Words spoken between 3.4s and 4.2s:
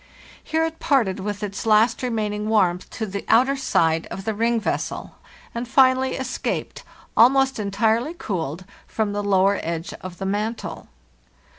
side